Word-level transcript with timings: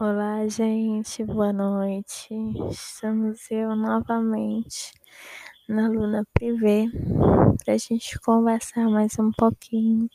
Olá, 0.00 0.46
gente, 0.46 1.24
boa 1.24 1.52
noite. 1.52 2.32
Estamos 2.70 3.50
eu 3.50 3.74
novamente 3.74 4.92
na 5.68 5.88
Luna 5.88 6.24
Privé 6.32 6.84
para 7.64 7.74
a 7.74 7.76
gente 7.76 8.16
conversar 8.20 8.88
mais 8.88 9.18
um 9.18 9.32
pouquinho 9.32 10.08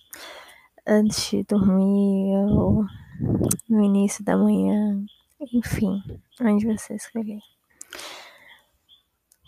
antes 0.87 1.29
de 1.29 1.43
dormir 1.43 2.33
ou 2.49 2.85
no 3.69 3.83
início 3.83 4.23
da 4.23 4.37
manhã, 4.37 5.05
enfim, 5.51 6.01
onde 6.39 6.65
você 6.65 6.95
escolher. 6.95 7.41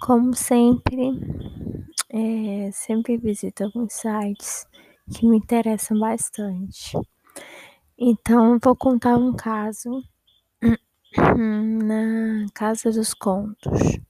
Como 0.01 0.33
sempre, 0.35 1.11
é, 2.09 2.71
sempre 2.73 3.15
visito 3.15 3.63
alguns 3.63 3.93
sites 3.93 4.67
que 5.13 5.25
me 5.25 5.37
interessam 5.37 5.97
bastante. 5.97 6.91
Então, 7.97 8.59
vou 8.61 8.75
contar 8.75 9.15
um 9.15 9.33
caso 9.33 10.03
na 11.17 12.45
casa 12.53 12.91
dos 12.91 13.13
contos.com.br. 13.13 14.01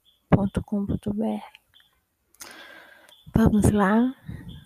Vamos 3.36 3.72
lá, 3.72 4.16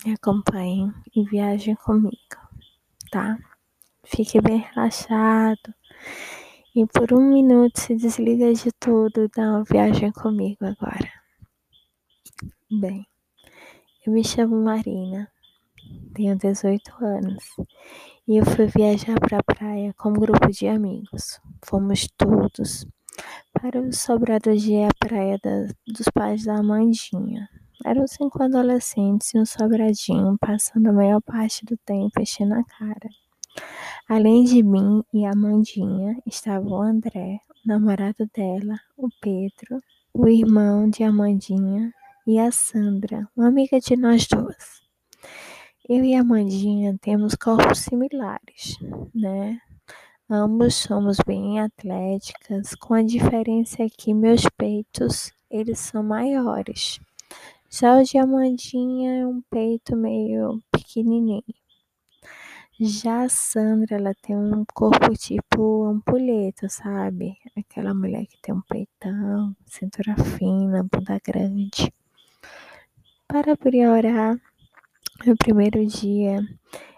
me 0.05 0.13
acompanhem 0.13 0.94
e 1.16 1.23
viajem 1.26 1.76
comigo, 1.76 2.16
tá? 3.12 3.38
Fique 4.05 4.40
bem 4.41 4.60
relaxado 4.60 5.73
e 6.76 6.86
por 6.86 7.12
um 7.13 7.30
minuto 7.34 7.80
se 7.80 7.96
desliga 7.96 8.54
de 8.54 8.71
tudo 8.80 9.24
e 9.24 9.30
dá 9.35 9.44
uma 9.44 9.63
viagem 9.63 10.12
comigo 10.12 10.66
agora. 10.66 11.12
Bem, 12.71 13.08
eu 14.05 14.13
me 14.13 14.24
chamo 14.24 14.63
Marina, 14.63 15.32
tenho 16.13 16.35
18 16.35 16.91
anos 17.03 17.43
e 18.27 18.38
eu 18.38 18.45
fui 18.45 18.67
viajar 18.67 19.20
para 19.20 19.39
a 19.39 19.43
praia 19.43 19.93
com 19.98 20.09
um 20.09 20.13
grupo 20.13 20.52
de 20.52 20.67
amigos. 20.67 21.39
Fomos 21.65 22.07
todos 22.15 22.85
para 23.53 23.81
o 23.81 23.91
sobrado 23.91 24.55
de 24.55 24.84
a 24.84 24.90
praia 24.99 25.40
da, 25.43 25.68
dos 25.87 26.07
pais 26.13 26.46
da 26.46 26.57
Amandinha. 26.57 27.49
Eram 27.84 28.05
cinco 28.05 28.43
adolescentes 28.43 29.34
e 29.34 29.40
um 29.40 29.46
sobradinho, 29.46 30.37
passando 30.40 30.90
a 30.90 30.93
maior 30.93 31.21
parte 31.21 31.65
do 31.65 31.77
tempo 31.77 32.21
enchendo 32.21 32.53
a 32.53 32.63
cara. 32.63 33.09
Além 34.07 34.43
de 34.43 34.62
mim 34.62 35.03
e 35.13 35.26
a 35.26 35.31
Amandinha, 35.31 36.18
estava 36.26 36.68
o 36.68 36.81
André, 36.81 37.40
o 37.49 37.68
namorado 37.68 38.29
dela, 38.35 38.79
o 38.96 39.07
Pedro, 39.21 39.81
o 40.13 40.27
irmão 40.27 40.90
de 40.90 41.03
Amandinha 41.03 41.91
e 42.27 42.37
a 42.37 42.51
Sandra, 42.51 43.27
uma 43.35 43.48
amiga 43.48 43.79
de 43.79 43.96
nós 43.96 44.27
duas. 44.27 44.88
Eu 45.91 46.05
e 46.05 46.13
a 46.13 46.21
Amandinha 46.21 46.95
temos 47.01 47.34
corpos 47.34 47.79
similares, 47.79 48.77
né? 49.12 49.59
Ambos 50.29 50.76
somos 50.76 51.18
bem 51.26 51.59
atléticas, 51.59 52.76
com 52.76 52.93
a 52.93 53.01
diferença 53.01 53.77
que 53.98 54.13
meus 54.13 54.43
peitos, 54.55 55.34
eles 55.49 55.79
são 55.79 56.04
maiores. 56.04 56.99
Já 57.71 57.98
o 57.98 58.04
de 58.04 58.20
Amandinha 58.20 59.21
é 59.21 59.26
um 59.26 59.41
peito 59.49 59.96
meio 59.98 60.62
pequenininho. 60.71 61.43
Já 62.79 63.24
a 63.24 63.29
Sandra, 63.29 63.96
ela 63.96 64.13
tem 64.22 64.38
um 64.38 64.63
corpo 64.72 65.12
tipo 65.18 65.85
ampulheta, 65.85 66.69
sabe? 66.69 67.35
Aquela 67.57 67.96
mulher 67.96 68.28
que 68.28 68.40
tem 68.44 68.53
um 68.53 68.62
peitão, 68.62 69.56
cintura 69.66 70.16
fina, 70.38 70.84
bunda 70.84 71.19
grande. 71.25 71.91
Para 73.28 73.57
priorar, 73.57 74.40
no 75.25 75.35
primeiro 75.38 75.85
dia, 75.85 76.39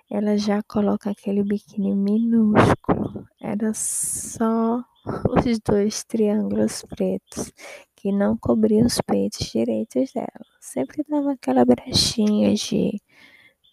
ela 0.09 0.37
já 0.37 0.61
coloca 0.63 1.09
aquele 1.09 1.43
biquíni 1.43 1.95
minúsculo. 1.95 3.25
Era 3.39 3.73
só 3.73 4.83
os 5.45 5.59
dois 5.59 6.03
triângulos 6.03 6.83
pretos 6.83 7.51
que 7.95 8.11
não 8.11 8.37
cobriam 8.37 8.85
os 8.85 8.99
peitos 9.01 9.47
direitos 9.51 10.11
dela. 10.13 10.45
Sempre 10.59 11.03
dava 11.07 11.33
aquela 11.33 11.65
brechinha 11.65 12.53
de 12.53 13.01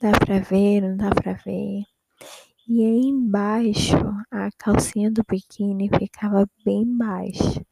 dá 0.01 0.13
pra 0.13 0.39
ver, 0.39 0.83
não 0.83 0.97
dá 0.97 1.11
pra 1.11 1.33
ver. 1.35 1.85
E 2.69 2.85
aí 2.85 3.01
embaixo, 3.07 3.97
a 4.31 4.51
calcinha 4.59 5.11
do 5.11 5.25
biquíni 5.29 5.89
ficava 5.89 6.47
bem 6.65 6.85
baixa. 6.99 7.65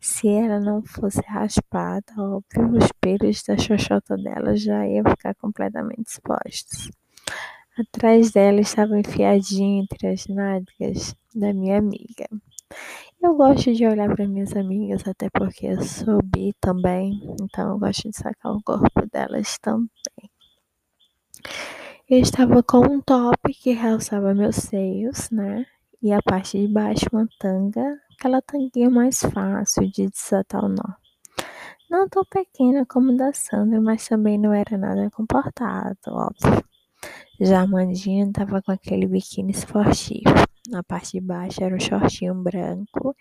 Se 0.00 0.28
ela 0.28 0.60
não 0.60 0.80
fosse 0.82 1.20
raspada, 1.26 2.12
óbvio, 2.16 2.78
os 2.78 2.88
pelos 3.00 3.42
da 3.42 3.58
xoxota 3.58 4.16
dela 4.16 4.54
já 4.56 4.86
iam 4.86 5.04
ficar 5.10 5.34
completamente 5.34 6.06
expostos. 6.06 6.88
Atrás 7.78 8.30
dela 8.30 8.60
estava 8.60 8.98
enfiadinho 8.98 9.82
entre 9.82 10.08
as 10.08 10.26
nádegas 10.28 11.16
da 11.34 11.52
minha 11.52 11.78
amiga. 11.78 12.28
Eu 13.20 13.34
gosto 13.34 13.72
de 13.74 13.86
olhar 13.86 14.14
para 14.14 14.28
minhas 14.28 14.54
amigas, 14.56 15.06
até 15.08 15.28
porque 15.30 15.66
eu 15.66 15.82
sou 15.82 16.22
bi 16.22 16.54
também, 16.60 17.20
então 17.42 17.70
eu 17.72 17.78
gosto 17.78 18.08
de 18.08 18.16
sacar 18.16 18.52
o 18.52 18.62
corpo 18.62 19.06
delas 19.12 19.58
também. 19.58 19.88
Eu 22.14 22.20
estava 22.20 22.62
com 22.62 22.78
um 22.78 23.00
top 23.00 23.52
que 23.52 23.72
realçava 23.72 24.32
meus 24.32 24.54
seios, 24.54 25.28
né? 25.32 25.66
E 26.00 26.12
a 26.12 26.22
parte 26.22 26.56
de 26.56 26.72
baixo 26.72 27.06
uma 27.12 27.28
tanga, 27.40 27.98
aquela 28.16 28.40
tanguinha 28.40 28.88
mais 28.88 29.18
fácil 29.18 29.90
de 29.90 30.08
desatar 30.08 30.64
o 30.64 30.68
nó. 30.68 30.94
Não 31.90 32.08
tão 32.08 32.24
pequena 32.24 32.86
como 32.86 33.16
da 33.16 33.32
Sandra, 33.32 33.80
mas 33.80 34.06
também 34.06 34.38
não 34.38 34.52
era 34.52 34.78
nada 34.78 35.10
comportado, 35.10 35.98
óbvio. 36.06 36.64
Já 37.40 37.62
a 37.62 37.66
Mandinha 37.66 38.26
estava 38.26 38.62
com 38.62 38.70
aquele 38.70 39.08
biquíni 39.08 39.50
esportivo. 39.50 40.22
Na 40.68 40.84
parte 40.84 41.18
de 41.18 41.20
baixo 41.20 41.64
era 41.64 41.74
um 41.74 41.80
shortinho 41.80 42.36
branco 42.36 43.16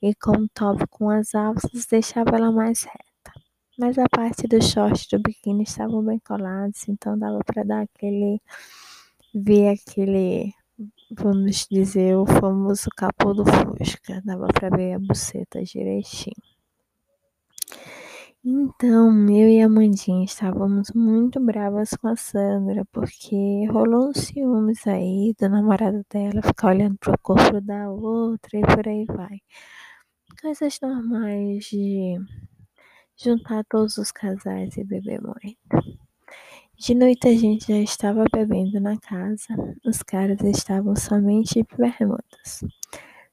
e 0.00 0.14
com 0.14 0.32
um 0.34 0.48
top 0.54 0.86
com 0.86 1.10
as 1.10 1.34
alças 1.34 1.84
deixava 1.84 2.34
ela 2.34 2.50
mais 2.50 2.82
reta 2.84 3.07
mas 3.78 3.96
a 3.96 4.08
parte 4.08 4.48
do 4.48 4.62
short 4.62 5.08
do 5.10 5.22
biquíni 5.22 5.62
estavam 5.62 6.04
bem 6.04 6.18
colados, 6.18 6.88
então 6.88 7.18
dava 7.18 7.38
para 7.44 7.62
dar 7.62 7.82
aquele 7.82 8.40
ver 9.34 9.68
aquele, 9.68 10.52
vamos 11.10 11.66
dizer, 11.70 12.16
o 12.16 12.26
famoso 12.26 12.88
capô 12.96 13.32
do 13.32 13.44
Fusca, 13.44 14.20
dava 14.24 14.48
para 14.48 14.76
ver 14.76 14.94
a 14.94 14.98
buceta 14.98 15.62
direitinho. 15.62 16.34
Então, 18.44 19.28
eu 19.28 19.48
e 19.48 19.60
a 19.60 19.68
Mandinha 19.68 20.24
estávamos 20.24 20.90
muito 20.94 21.38
bravas 21.38 21.90
com 21.90 22.08
a 22.08 22.16
Sandra, 22.16 22.84
porque 22.92 23.66
rolou 23.70 24.08
uns 24.08 24.18
ciúmes 24.18 24.86
aí 24.86 25.34
do 25.38 25.48
namorado 25.48 26.04
dela 26.10 26.40
ficar 26.42 26.68
olhando 26.68 26.96
pro 26.98 27.18
corpo 27.20 27.60
da 27.60 27.90
outra 27.90 28.58
e 28.58 28.62
por 28.62 28.88
aí 28.88 29.04
vai. 29.04 29.38
Coisas 30.40 30.78
normais 30.80 31.64
de 31.64 32.16
juntar 33.18 33.64
todos 33.64 33.98
os 33.98 34.12
casais 34.12 34.76
e 34.76 34.84
beber 34.84 35.20
muito. 35.20 35.98
De 36.78 36.94
noite 36.94 37.26
a 37.26 37.36
gente 37.36 37.66
já 37.66 37.78
estava 37.80 38.24
bebendo 38.32 38.80
na 38.80 38.96
casa, 38.98 39.48
os 39.84 40.02
caras 40.02 40.40
estavam 40.44 40.94
somente 40.94 41.64
de. 41.64 42.64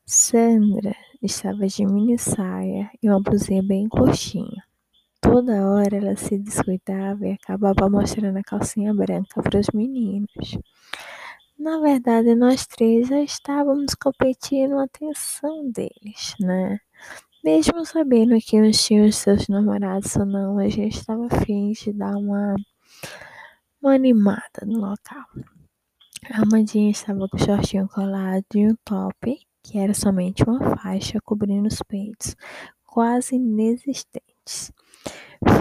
Sandra 0.04 0.96
estava 1.22 1.68
de 1.68 1.86
mini 1.86 2.18
saia 2.18 2.90
e 3.02 3.10
uma 3.10 3.22
blusinha 3.22 3.62
bem 3.62 3.88
curtinha. 3.88 4.64
Toda 5.22 5.68
hora 5.70 5.98
ela 5.98 6.16
se 6.16 6.38
descuidava 6.38 7.28
e 7.28 7.34
acabava 7.34 7.90
mostrando 7.90 8.38
a 8.38 8.44
calcinha 8.44 8.94
branca 8.94 9.42
para 9.42 9.60
os 9.60 9.68
meninos. 9.74 10.58
Na 11.58 11.80
verdade, 11.80 12.36
nós 12.36 12.66
três 12.66 13.08
já 13.08 13.22
estávamos 13.22 13.94
competindo 13.96 14.78
a 14.78 14.84
atenção 14.84 15.72
deles, 15.72 16.36
né? 16.40 16.80
Mesmo 17.46 17.86
sabendo 17.86 18.36
que 18.42 18.60
uns 18.60 18.84
tinham 18.84 19.06
os 19.06 19.18
seus 19.18 19.48
namorados 19.48 20.16
ou 20.16 20.26
não, 20.26 20.58
a 20.58 20.68
gente 20.68 20.98
estava 20.98 21.28
afim 21.28 21.74
de 21.74 21.94
dar 21.94 22.18
uma, 22.18 22.56
uma 23.80 23.94
animada 23.94 24.66
no 24.66 24.80
local. 24.80 25.24
A 26.28 26.42
Amandinha 26.42 26.90
estava 26.90 27.30
com 27.30 27.38
o 27.38 27.40
shortinho 27.40 27.88
colado 27.88 28.44
e 28.56 28.68
um 28.68 28.76
top, 28.84 29.38
que 29.62 29.78
era 29.78 29.94
somente 29.94 30.44
uma 30.44 30.76
faixa 30.76 31.20
cobrindo 31.24 31.68
os 31.68 31.84
peitos, 31.88 32.36
quase 32.84 33.36
inexistentes. 33.36 34.74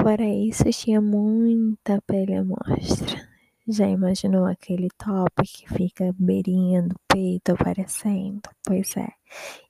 Fora 0.02 0.24
isso, 0.24 0.64
tinha 0.70 1.02
muita 1.02 2.00
pele 2.06 2.34
à 2.34 2.42
mostra. 2.42 3.33
Já 3.66 3.88
imaginou 3.88 4.44
aquele 4.44 4.88
top 4.98 5.42
que 5.42 5.66
fica 5.72 6.14
beirinha 6.18 6.82
do 6.82 6.94
peito 7.08 7.52
aparecendo? 7.52 8.42
Pois 8.62 8.94
é. 8.94 9.08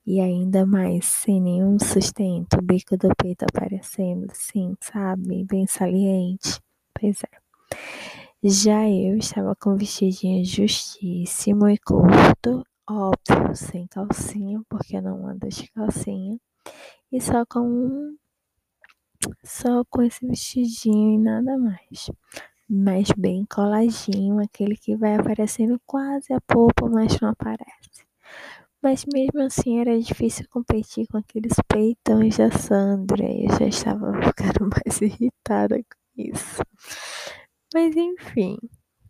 E 0.05 0.21
ainda 0.21 0.67
mais 0.67 1.05
sem 1.05 1.41
nenhum 1.41 1.79
sustento, 1.79 2.59
o 2.59 2.63
bico 2.63 2.97
do 2.97 3.09
peito 3.15 3.45
aparecendo 3.45 4.27
assim, 4.33 4.77
sabe? 4.81 5.45
Bem 5.45 5.65
saliente. 5.69 6.61
Pois 6.93 7.23
é. 7.23 7.45
Já 8.43 8.89
eu 8.91 9.17
estava 9.17 9.55
com 9.55 9.77
vestidinho 9.77 10.45
justíssimo 10.45 11.69
e 11.69 11.79
curto, 11.79 12.65
óbvio, 12.91 13.55
sem 13.55 13.87
calcinha, 13.87 14.61
porque 14.69 14.97
eu 14.97 15.03
não 15.03 15.25
ando 15.29 15.49
de 15.49 15.71
calcinha. 15.71 16.37
E 17.13 17.21
só 17.21 17.47
com 17.47 17.61
um, 17.61 18.17
só 19.45 19.85
com 19.89 20.03
esse 20.03 20.27
vestidinho 20.27 21.15
e 21.15 21.19
nada 21.19 21.57
mais 21.57 22.11
mas 22.69 23.09
bem 23.17 23.45
coladinho, 23.47 24.41
aquele 24.41 24.77
que 24.77 24.97
vai 24.97 25.15
aparecendo 25.17 25.81
quase 25.87 26.33
a 26.33 26.41
polpa, 26.41 26.89
mas 26.89 27.21
não 27.21 27.31
aparece. 27.31 28.05
Mas 28.83 29.05
mesmo 29.07 29.41
assim 29.41 29.81
era 29.81 29.99
difícil 29.99 30.47
competir 30.51 31.07
com 31.09 31.17
aqueles 31.17 31.55
peitões 31.67 32.37
da 32.37 32.51
Sandra. 32.51 33.25
Eu 33.25 33.49
já 33.59 33.67
estava 33.67 34.13
ficando 34.23 34.69
mais 34.71 35.01
irritada 35.01 35.79
com 35.79 36.23
isso. 36.23 36.63
Mas 37.73 37.97
enfim, 37.97 38.59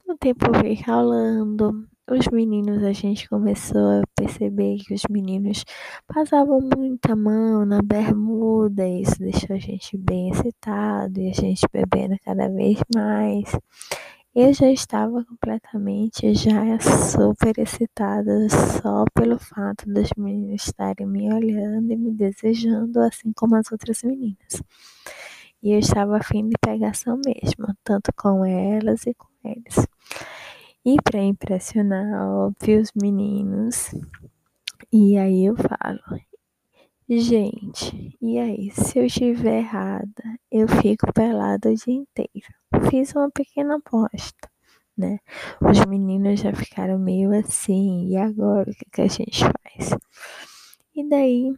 o 0.06 0.16
tempo 0.16 0.46
veio 0.62 0.78
rolando. 0.86 1.88
Os 2.06 2.28
meninos, 2.28 2.82
a 2.84 2.92
gente 2.92 3.26
começou 3.30 4.02
a 4.02 4.02
perceber 4.14 4.76
que 4.76 4.92
os 4.92 5.04
meninos 5.08 5.64
passavam 6.06 6.60
muita 6.60 7.16
mão 7.16 7.64
na 7.64 7.80
bermuda, 7.80 8.86
e 8.86 9.00
isso 9.00 9.18
deixou 9.18 9.56
a 9.56 9.58
gente 9.58 9.96
bem 9.96 10.28
excitado 10.28 11.18
e 11.18 11.30
a 11.30 11.32
gente 11.32 11.66
bebendo 11.72 12.14
cada 12.22 12.46
vez 12.50 12.78
mais. 12.94 13.50
Eu 14.34 14.52
já 14.52 14.70
estava 14.70 15.24
completamente 15.24 16.34
já 16.34 16.78
super 16.80 17.58
excitada 17.58 18.50
só 18.50 19.06
pelo 19.14 19.38
fato 19.38 19.86
dos 19.86 20.10
meninos 20.14 20.66
estarem 20.66 21.06
me 21.06 21.32
olhando 21.32 21.90
e 21.90 21.96
me 21.96 22.10
desejando, 22.12 23.00
assim 23.00 23.32
como 23.34 23.56
as 23.56 23.72
outras 23.72 24.02
meninas. 24.02 24.62
E 25.62 25.72
eu 25.72 25.78
estava 25.78 26.18
afim 26.18 26.46
de 26.50 26.56
pegação 26.60 27.18
mesmo, 27.24 27.74
tanto 27.82 28.12
com 28.14 28.44
elas 28.44 29.06
e 29.06 29.14
com 29.14 29.28
eles. 29.42 29.86
E 30.86 30.96
para 31.02 31.22
impressionar, 31.22 32.28
óbvio, 32.28 32.80
os 32.80 32.92
meninos. 32.92 33.94
E 34.92 35.16
aí 35.16 35.46
eu 35.46 35.56
falo, 35.56 36.20
gente, 37.08 38.16
e 38.20 38.38
aí, 38.38 38.70
se 38.70 38.98
eu 38.98 39.06
estiver 39.06 39.60
errada, 39.60 40.22
eu 40.52 40.68
fico 40.68 41.10
pelada 41.12 41.70
o 41.70 41.74
dia 41.74 41.94
inteiro. 41.94 42.54
Fiz 42.90 43.14
uma 43.14 43.30
pequena 43.30 43.76
aposta, 43.76 44.48
né? 44.96 45.20
Os 45.60 45.84
meninos 45.86 46.40
já 46.40 46.52
ficaram 46.52 46.98
meio 46.98 47.32
assim, 47.32 48.10
e 48.10 48.16
agora 48.18 48.70
o 48.70 48.74
que, 48.74 48.84
que 48.92 49.00
a 49.00 49.08
gente 49.08 49.42
faz? 49.42 49.96
E 50.94 51.08
daí 51.08 51.54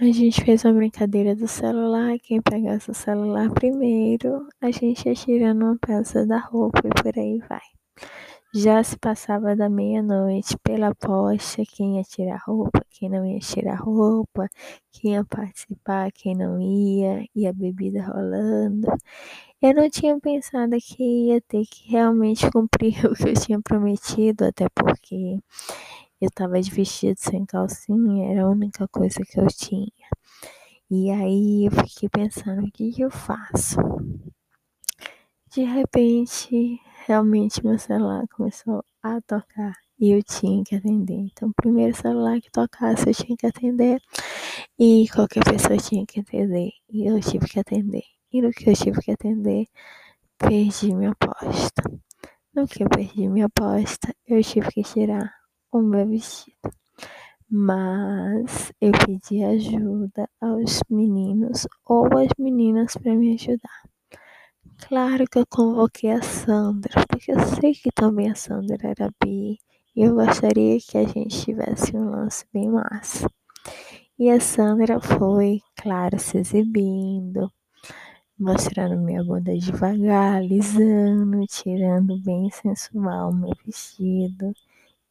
a 0.00 0.04
gente 0.12 0.44
fez 0.44 0.64
uma 0.64 0.74
brincadeira 0.74 1.34
do 1.34 1.48
celular, 1.48 2.18
quem 2.18 2.42
pegasse 2.42 2.90
o 2.90 2.94
celular 2.94 3.50
primeiro, 3.52 4.46
a 4.60 4.70
gente 4.70 5.08
ia 5.08 5.14
tirando 5.14 5.62
uma 5.62 5.78
peça 5.78 6.26
da 6.26 6.38
roupa 6.38 6.80
e 6.84 7.02
por 7.02 7.18
aí 7.18 7.38
vai. 7.48 7.62
Já 8.56 8.84
se 8.84 8.96
passava 8.96 9.56
da 9.56 9.68
meia-noite 9.68 10.56
pela 10.62 10.90
aposta, 10.90 11.64
quem 11.68 11.96
ia 11.96 12.04
tirar 12.04 12.40
roupa, 12.46 12.86
quem 12.88 13.08
não 13.08 13.26
ia 13.26 13.40
tirar 13.40 13.74
roupa, 13.74 14.48
quem 14.92 15.14
ia 15.14 15.24
participar, 15.24 16.12
quem 16.12 16.36
não 16.36 16.60
ia, 16.60 17.26
e 17.34 17.48
a 17.48 17.52
bebida 17.52 18.04
rolando. 18.04 18.86
Eu 19.60 19.74
não 19.74 19.90
tinha 19.90 20.20
pensado 20.20 20.76
que 20.80 21.02
ia 21.02 21.40
ter 21.40 21.66
que 21.66 21.90
realmente 21.90 22.48
cumprir 22.52 22.94
o 23.10 23.14
que 23.14 23.30
eu 23.30 23.34
tinha 23.34 23.60
prometido, 23.60 24.44
até 24.44 24.68
porque 24.68 25.40
eu 26.20 26.30
tava 26.30 26.60
de 26.60 26.70
vestido 26.70 27.16
sem 27.18 27.44
calcinha, 27.44 28.30
era 28.30 28.44
a 28.44 28.50
única 28.50 28.86
coisa 28.86 29.18
que 29.28 29.40
eu 29.40 29.48
tinha. 29.48 29.90
E 30.88 31.10
aí 31.10 31.66
eu 31.66 31.72
fiquei 31.72 32.08
pensando, 32.08 32.64
o 32.66 32.70
que, 32.70 32.92
que 32.92 33.02
eu 33.02 33.10
faço? 33.10 33.80
De 35.50 35.62
repente, 35.64 36.80
realmente 37.06 37.64
meu 37.64 37.78
celular 37.78 38.26
começou 38.28 38.82
a 39.02 39.20
tocar 39.20 39.74
e 40.00 40.10
eu 40.10 40.22
tinha 40.22 40.64
que 40.64 40.74
atender. 40.74 41.14
Então, 41.14 41.50
o 41.50 41.54
primeiro 41.54 41.94
celular 41.94 42.40
que 42.40 42.50
tocasse 42.50 43.08
eu 43.08 43.14
tinha 43.14 43.36
que 43.36 43.46
atender 43.46 44.00
e 44.78 45.06
qualquer 45.12 45.44
pessoa 45.44 45.76
tinha 45.76 46.06
que 46.06 46.20
atender 46.20 46.70
e 46.88 47.06
eu 47.06 47.20
tive 47.20 47.46
que 47.46 47.60
atender. 47.60 48.04
E 48.32 48.40
no 48.40 48.50
que 48.50 48.68
eu 48.68 48.74
tive 48.74 49.00
que 49.02 49.12
atender, 49.12 49.66
perdi 50.38 50.94
minha 50.94 51.10
aposta. 51.12 51.82
No 52.54 52.66
que 52.66 52.82
eu 52.82 52.88
perdi 52.88 53.28
minha 53.28 53.46
aposta, 53.46 54.14
eu 54.26 54.42
tive 54.42 54.68
que 54.70 54.82
tirar 54.82 55.30
o 55.70 55.80
meu 55.82 56.08
vestido. 56.08 56.56
Mas 57.50 58.72
eu 58.80 58.92
pedi 59.06 59.44
ajuda 59.44 60.28
aos 60.40 60.80
meninos 60.88 61.68
ou 61.84 62.06
às 62.16 62.28
meninas 62.38 62.96
para 62.96 63.14
me 63.14 63.34
ajudar. 63.34 63.93
Claro 64.88 65.24
que 65.30 65.38
eu 65.38 65.46
convoquei 65.46 66.10
a 66.12 66.22
Sandra, 66.22 67.04
porque 67.08 67.32
eu 67.32 67.40
sei 67.40 67.72
que 67.74 67.90
também 67.90 68.30
a 68.30 68.34
Sandra 68.34 68.88
era 68.88 69.10
bi 69.22 69.58
e 69.96 70.02
eu 70.02 70.14
gostaria 70.14 70.78
que 70.80 70.98
a 70.98 71.04
gente 71.04 71.42
tivesse 71.44 71.96
um 71.96 72.10
lance 72.10 72.44
bem 72.52 72.68
massa. 72.70 73.26
E 74.18 74.30
a 74.30 74.40
Sandra 74.40 75.00
foi, 75.00 75.60
claro, 75.76 76.18
se 76.18 76.38
exibindo, 76.38 77.52
mostrando 78.38 78.96
minha 79.00 79.24
bunda 79.24 79.56
devagar, 79.58 80.36
alisando, 80.36 81.46
tirando 81.46 82.18
bem 82.22 82.50
sensual 82.50 83.32
meu 83.32 83.52
vestido. 83.66 84.52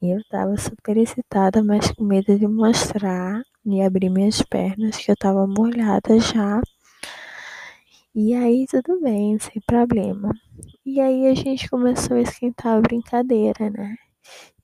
E 0.02 0.12
eu 0.16 0.24
tava 0.30 0.58
super 0.58 0.98
excitada, 0.98 1.64
mas 1.64 1.92
com 1.94 2.04
medo 2.06 2.38
de 2.38 2.48
mostrar 2.48 3.44
e 3.66 3.82
abrir 3.82 4.10
minhas 4.10 4.42
pernas, 4.44 4.98
que 4.98 5.12
eu 5.12 5.18
tava 5.18 5.48
molhada 5.48 6.20
já. 6.20 6.62
E 8.16 8.36
aí 8.36 8.68
tudo 8.68 9.02
bem, 9.02 9.40
sem 9.40 9.60
problema. 9.66 10.32
E 10.86 11.02
aí 11.02 11.26
a 11.26 11.34
gente 11.34 11.68
começou 11.68 12.16
a 12.16 12.22
esquentar 12.22 12.78
a 12.78 12.82
brincadeira, 12.82 13.72
né? 13.72 13.96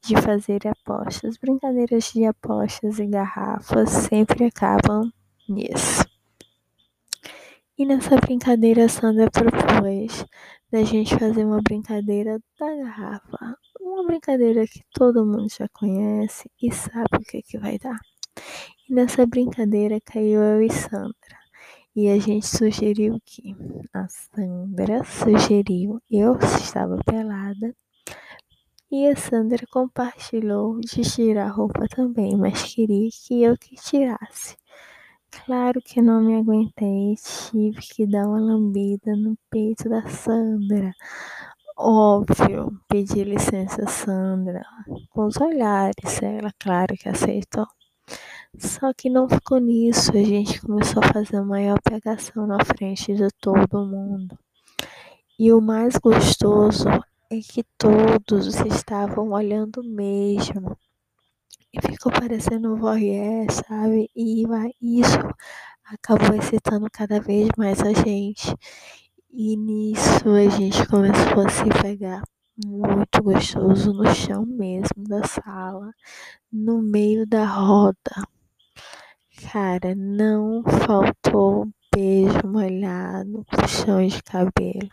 De 0.04 0.16
fazer 0.22 0.68
apostas. 0.68 1.36
Brincadeiras 1.38 2.12
de 2.14 2.26
apostas 2.26 3.00
e 3.00 3.08
garrafas 3.08 3.90
sempre 3.90 4.46
acabam 4.46 5.12
nisso. 5.48 6.06
E 7.76 7.86
nessa 7.88 8.18
brincadeira 8.18 8.86
a 8.86 8.90
Sandra 8.90 9.32
propôs 9.32 10.24
da 10.72 10.84
gente 10.84 11.18
fazer 11.18 11.44
uma 11.44 11.60
brincadeira 11.60 12.40
da 12.60 12.76
garrafa. 12.76 13.58
Uma 13.82 14.06
brincadeira 14.06 14.68
que 14.68 14.84
todo 14.94 15.26
mundo 15.26 15.48
já 15.50 15.68
conhece 15.74 16.52
e 16.62 16.72
sabe 16.72 17.18
o 17.18 17.22
que, 17.22 17.42
que 17.42 17.58
vai 17.58 17.80
dar. 17.80 17.98
E 18.88 18.94
nessa 18.94 19.26
brincadeira 19.26 20.00
caiu 20.06 20.40
eu 20.40 20.62
e 20.62 20.70
Sandra. 20.70 21.39
E 21.96 22.10
a 22.10 22.20
gente 22.20 22.48
sugeriu 22.48 23.20
que 23.26 23.56
a 23.94 24.08
Sandra 24.08 25.04
sugeriu, 25.04 26.00
eu 26.10 26.38
estava 26.38 26.98
pelada, 27.06 27.76
e 28.92 29.08
a 29.08 29.16
Sandra 29.16 29.66
compartilhou 29.72 30.80
de 30.80 31.02
tirar 31.02 31.48
a 31.48 31.52
roupa 31.52 31.88
também, 31.88 32.36
mas 32.36 32.64
queria 32.74 33.10
que 33.12 33.44
eu 33.44 33.58
que 33.58 33.76
tirasse. 33.76 34.56
Claro 35.32 35.80
que 35.82 36.02
não 36.02 36.22
me 36.24 36.36
aguentei, 36.36 37.16
tive 37.52 37.80
que 37.82 38.08
dar 38.08 38.28
uma 38.28 38.40
lambida 38.40 39.16
no 39.16 39.38
peito 39.50 39.88
da 39.90 40.08
Sandra. 40.08 40.92
Óbvio, 41.78 42.72
pedi 42.88 43.24
licença, 43.24 43.88
Sandra, 43.88 44.64
com 45.12 45.26
os 45.28 45.38
olhares, 45.38 46.22
ela, 46.22 46.52
claro 46.60 46.96
que 46.98 47.10
aceitou. 47.10 47.68
Só 48.58 48.94
que 48.94 49.10
não 49.10 49.30
ficou 49.30 49.60
nisso, 49.60 50.12
a 50.12 50.24
gente 50.24 50.62
começou 50.62 51.04
a 51.04 51.14
fazer 51.14 51.42
maior 51.42 51.80
pegação 51.82 52.48
na 52.48 52.58
frente 52.66 53.14
de 53.14 53.28
todo 53.40 53.86
mundo. 53.86 54.38
E 55.38 55.54
o 55.54 55.62
mais 55.62 55.96
gostoso 55.96 56.88
é 57.30 57.40
que 57.40 57.64
todos 57.78 58.56
estavam 58.66 59.32
olhando 59.32 59.84
mesmo. 59.84 60.78
E 61.72 61.80
ficou 61.82 62.12
parecendo 62.12 62.74
um 62.74 62.76
voyeur, 62.76 63.46
sabe? 63.52 64.10
E 64.16 64.44
isso 64.82 65.20
acabou 65.86 66.36
excitando 66.36 66.88
cada 66.92 67.22
vez 67.22 67.50
mais 67.58 67.80
a 67.82 67.94
gente. 67.94 68.54
E 69.32 69.56
nisso 69.56 70.28
a 70.28 70.50
gente 70.50 70.88
começou 70.88 71.46
a 71.46 71.50
se 71.50 71.70
pegar 71.82 72.24
muito 72.66 73.24
gostoso 73.24 73.94
no 73.94 74.14
chão 74.14 74.46
mesmo 74.46 75.04
da 75.08 75.24
sala, 75.24 75.94
no 76.52 76.82
meio 76.82 77.26
da 77.26 77.46
roda. 77.46 78.28
Cara, 79.42 79.96
não 79.96 80.62
faltou 80.64 81.68
beijo 81.96 82.46
molhado, 82.46 83.46
puxão 83.50 84.06
de 84.06 84.22
cabelo. 84.22 84.90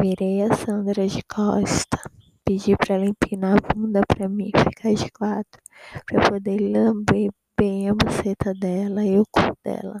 Virei 0.00 0.42
a 0.42 0.54
Sandra 0.54 1.08
de 1.08 1.22
costa, 1.24 1.98
pedi 2.44 2.76
para 2.76 2.96
ela 2.96 3.06
empinar 3.06 3.56
a 3.56 3.74
bunda 3.74 4.02
para 4.06 4.28
mim 4.28 4.50
ficar 4.54 4.92
de 4.92 5.10
quatro, 5.10 5.62
para 6.06 6.28
poder 6.28 6.60
lamber 6.60 7.30
bem 7.58 7.88
a 7.88 7.94
buceta 7.94 8.52
dela 8.52 9.02
e 9.02 9.18
o 9.18 9.24
cu 9.32 9.56
dela. 9.64 9.98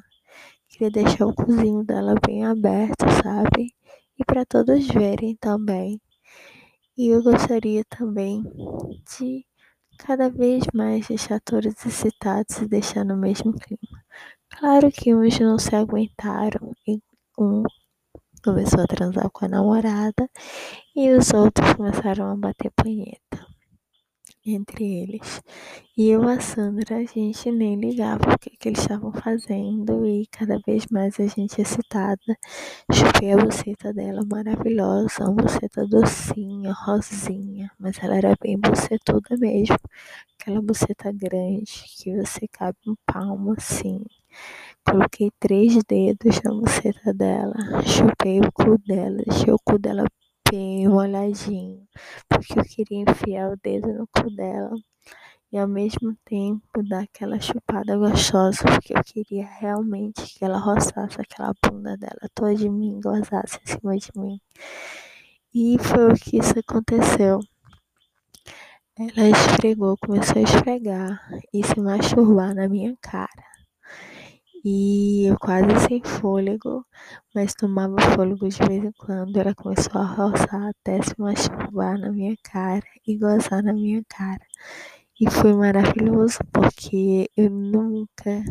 Queria 0.68 0.90
deixar 0.90 1.26
o 1.26 1.34
cozinho 1.34 1.82
dela 1.82 2.14
bem 2.24 2.44
aberto, 2.44 3.04
sabe? 3.22 3.74
E 4.18 4.24
para 4.24 4.44
todos 4.44 4.86
verem 4.88 5.34
também. 5.36 6.00
E 6.96 7.08
eu 7.08 7.22
gostaria 7.22 7.82
também 7.88 8.42
de 9.18 9.44
cada 9.98 10.30
vez 10.30 10.64
mais 10.74 11.08
deixar 11.08 11.40
todos 11.40 11.84
excitados 11.86 12.58
e 12.58 12.68
deixar 12.68 13.04
no 13.04 13.16
mesmo 13.16 13.52
clima. 13.54 14.04
Claro 14.50 14.90
que 14.92 15.14
uns 15.14 15.38
não 15.40 15.58
se 15.58 15.74
aguentaram 15.76 16.74
e 16.86 17.00
um 17.38 17.62
começou 18.44 18.82
a 18.82 18.88
transar 18.88 19.30
com 19.30 19.46
a 19.46 19.48
namorada 19.48 20.30
e 20.96 21.10
os 21.10 21.32
outros 21.34 21.74
começaram 21.74 22.32
a 22.32 22.36
bater 22.36 22.72
punheta. 22.72 23.47
Entre 24.54 24.84
eles. 24.84 25.42
E 25.96 26.10
eu, 26.10 26.28
a 26.28 26.40
Sandra, 26.40 26.96
a 26.98 27.04
gente 27.04 27.50
nem 27.50 27.76
ligava 27.78 28.22
o 28.34 28.38
que, 28.38 28.50
que 28.50 28.68
eles 28.68 28.80
estavam 28.80 29.12
fazendo 29.12 30.06
e 30.06 30.26
cada 30.30 30.58
vez 30.66 30.86
mais 30.90 31.18
a 31.20 31.26
gente 31.26 31.60
excitada. 31.60 32.38
Chupei 32.92 33.32
a 33.32 33.36
buceta 33.36 33.92
dela, 33.92 34.22
maravilhosa, 34.30 35.24
uma 35.24 35.42
buceta 35.42 35.86
docinha, 35.86 36.72
rosinha, 36.72 37.70
mas 37.78 37.98
ela 38.02 38.16
era 38.16 38.34
bem 38.40 38.58
bucetuda 38.58 39.36
mesmo. 39.38 39.76
Aquela 40.40 40.62
buceta 40.62 41.12
grande 41.12 41.84
que 41.96 42.16
você 42.16 42.46
cabe 42.48 42.78
um 42.86 42.94
palmo 43.06 43.54
assim. 43.56 44.04
Coloquei 44.86 45.30
três 45.38 45.76
dedos 45.84 46.40
na 46.42 46.52
buceta 46.54 47.12
dela, 47.12 47.54
chupei 47.84 48.40
o 48.40 48.52
cu 48.52 48.78
dela, 48.86 49.18
deixei 49.26 49.52
o 49.52 49.58
cu 49.64 49.78
dela 49.78 50.04
bem 50.50 50.88
molhadinho, 50.88 51.86
porque 52.28 52.58
eu 52.58 52.64
queria 52.64 53.04
enfiar 53.08 53.50
o 53.50 53.56
dedo 53.62 53.92
no 53.92 54.06
cu 54.08 54.30
dela 54.34 54.70
e 55.50 55.58
ao 55.58 55.66
mesmo 55.66 56.16
tempo 56.24 56.82
dar 56.88 57.02
aquela 57.04 57.40
chupada 57.40 57.96
gostosa, 57.96 58.64
porque 58.64 58.94
eu 58.96 59.02
queria 59.04 59.46
realmente 59.46 60.38
que 60.38 60.44
ela 60.44 60.58
roçasse 60.58 61.20
aquela 61.20 61.54
bunda 61.62 61.96
dela 61.96 62.28
toda 62.34 62.54
de 62.54 62.68
mim, 62.68 63.00
gozasse 63.02 63.58
em 63.64 63.66
cima 63.66 63.96
de 63.96 64.10
mim. 64.16 64.40
E 65.54 65.78
foi 65.78 66.12
o 66.12 66.14
que 66.14 66.38
isso 66.38 66.58
aconteceu. 66.58 67.40
Ela 68.98 69.28
esfregou, 69.28 69.96
começou 69.98 70.38
a 70.38 70.42
esfregar 70.42 71.20
e 71.54 71.64
se 71.64 71.80
masturbar 71.80 72.54
na 72.54 72.68
minha 72.68 72.94
cara 73.00 73.47
e 74.70 75.26
eu 75.30 75.36
quase 75.38 75.68
sem 75.88 76.02
fôlego, 76.02 76.84
mas 77.34 77.54
tomava 77.54 77.96
fôlego 78.14 78.48
de 78.48 78.58
vez 78.68 78.84
em 78.84 78.92
quando. 78.92 79.36
Ela 79.38 79.54
começou 79.54 80.00
a 80.00 80.04
roçar 80.04 80.68
até 80.68 81.00
se 81.02 81.14
masturbar 81.18 81.98
na 81.98 82.12
minha 82.12 82.36
cara 82.42 82.84
e 83.06 83.16
gozar 83.16 83.62
na 83.62 83.72
minha 83.72 84.02
cara. 84.08 84.44
E 85.20 85.30
foi 85.30 85.54
maravilhoso 85.54 86.38
porque 86.52 87.30
eu 87.36 87.50
nunca, 87.50 88.44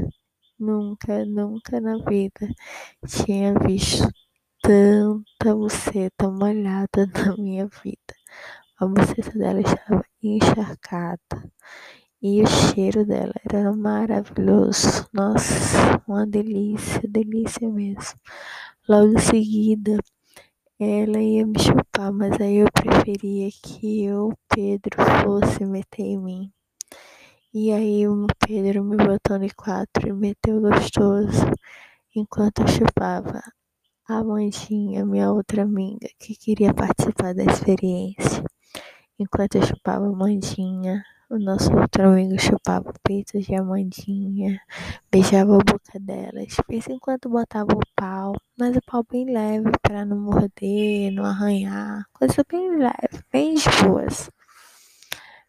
nunca, 0.60 1.26
nunca 1.26 1.80
na 1.82 1.98
vida 2.00 2.48
tinha 3.08 3.54
visto 3.60 4.08
tanta 4.62 5.56
buceta 5.56 6.30
molhada 6.32 7.06
na 7.16 7.38
minha 7.38 7.68
vida. 7.84 8.14
A 8.80 8.88
buceta 8.88 9.38
dela 9.38 9.62
estava 9.62 10.04
encharcada. 10.24 11.52
E 12.22 12.42
o 12.42 12.48
cheiro 12.48 13.06
dela 13.06 13.34
era 13.48 13.72
maravilhoso. 13.72 15.08
Nossa, 15.14 16.02
uma 16.08 16.26
delícia, 16.26 17.02
delícia 17.08 17.70
mesmo. 17.70 18.20
Logo 18.90 19.14
em 19.14 19.20
seguida, 19.20 19.98
ela 20.80 21.20
ia 21.20 21.46
me 21.46 21.60
chupar, 21.60 22.12
mas 22.12 22.40
aí 22.42 22.58
eu 22.58 22.68
preferia 22.72 23.50
que 23.62 24.04
eu, 24.04 24.34
Pedro, 24.50 24.98
fosse 25.24 25.64
meter 25.66 26.04
em 26.04 26.18
mim. 26.18 26.54
E 27.54 27.72
aí 27.72 28.08
o 28.08 28.26
Pedro 28.40 28.84
me 28.84 28.98
botou 28.98 29.38
no 29.38 29.48
quatro 29.56 30.08
e 30.08 30.14
meteu 30.14 30.60
gostoso, 30.60 31.52
enquanto 32.16 32.62
eu 32.62 32.68
chupava 32.68 33.42
a 34.08 34.24
Mandinha, 34.24 35.06
minha 35.06 35.32
outra 35.32 35.64
amiga, 35.64 36.08
que 36.20 36.36
queria 36.36 36.74
participar 36.74 37.36
da 37.36 37.44
experiência. 37.44 38.44
Enquanto 39.20 39.56
eu 39.56 39.66
chupava 39.66 40.08
a 40.08 40.12
Mandinha, 40.12 41.04
o 41.30 41.38
nosso 41.38 41.74
outro 41.76 42.08
amigo 42.08 42.40
chupava 42.40 42.90
o 42.90 43.00
peito 43.04 43.38
de 43.40 43.54
Amandinha, 43.54 44.62
beijava 45.12 45.56
a 45.56 45.58
boca 45.58 46.00
dela, 46.00 46.46
de 46.46 46.56
vez 46.70 46.88
em 46.88 46.98
quando 47.00 47.30
botava 47.30 47.74
o 47.74 47.82
pau, 47.96 48.34
mas 48.58 48.78
o 48.78 48.82
pau 48.86 49.04
bem 49.12 49.26
leve 49.26 49.70
para 49.82 50.06
não 50.06 50.18
morder, 50.18 51.12
não 51.12 51.26
arranhar, 51.26 52.06
coisa 52.14 52.46
bem 52.50 52.78
leve, 52.78 53.24
bem 53.32 53.56
de 53.56 53.70
boas. 53.84 54.30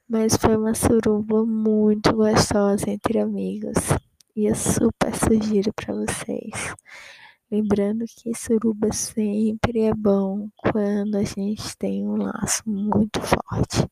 Mas 0.08 0.36
foi 0.36 0.56
uma 0.56 0.74
suruba 0.74 1.46
muito 1.46 2.12
gostosa 2.12 2.90
entre 2.90 3.20
amigos 3.20 3.78
e 4.34 4.46
eu 4.46 4.56
super 4.56 5.14
sugiro 5.14 5.72
para 5.74 5.94
vocês. 5.94 6.74
Lembrando 7.50 8.04
que 8.04 8.34
suruba 8.34 8.92
sempre 8.92 9.82
é 9.82 9.94
bom 9.94 10.48
quando 10.56 11.14
a 11.16 11.24
gente 11.24 11.76
tem 11.78 12.04
um 12.04 12.16
laço 12.16 12.62
muito 12.66 13.20
forte. 13.20 13.88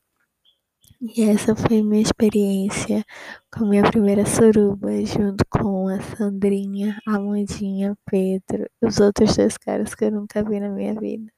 E 1.01 1.23
essa 1.23 1.55
foi 1.55 1.81
minha 1.83 2.01
experiência 2.01 3.05
com 3.53 3.65
minha 3.65 3.83
primeira 3.83 4.25
suruba, 4.25 4.89
junto 5.05 5.43
com 5.49 5.87
a 5.87 5.99
Sandrinha, 6.01 6.97
a 7.07 7.15
Amandinha, 7.15 7.95
Pedro 8.05 8.67
os 8.81 8.99
outros 8.99 9.35
dois 9.35 9.57
caras 9.57 9.93
que 9.93 10.05
eu 10.05 10.11
nunca 10.11 10.43
vi 10.43 10.59
na 10.59 10.69
minha 10.69 10.93
vida. 10.99 11.31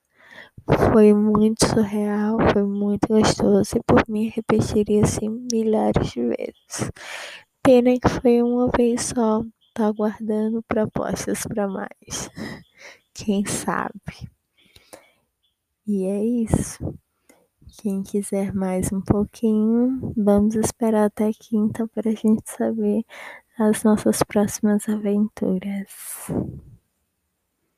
Foi 0.94 1.13
muito 1.13 1.66
surreal, 1.68 2.38
foi 2.54 2.63
muito 2.63 3.08
gostoso 3.10 3.78
e 3.78 3.84
por 3.84 4.04
mim 4.10 4.30
repetiria 4.30 5.04
assim 5.04 5.30
milhares 5.51 6.12
de 6.12 6.22
vezes. 6.22 6.92
Pena 7.63 7.92
que 8.00 8.10
foi 8.22 8.42
uma 8.44 8.70
vez 8.75 9.04
só, 9.16 9.44
tá 9.74 9.88
aguardando 9.88 10.63
propostas 10.68 11.44
para 11.48 11.68
mais. 11.68 12.30
Quem 13.13 13.46
sabe? 13.46 14.01
E 15.86 16.06
é 16.06 16.24
isso. 16.24 16.80
Quem 17.78 18.04
quiser 18.04 18.54
mais 18.54 18.92
um 18.92 19.00
pouquinho, 19.00 20.14
vamos 20.18 20.56
esperar 20.56 21.06
até 21.06 21.32
quinta 21.32 21.88
para 21.88 22.10
a 22.10 22.16
gente 22.16 22.42
saber 22.50 23.06
as 23.58 23.84
nossas 23.84 24.24
próximas 24.24 24.90
aventuras. 24.90 25.88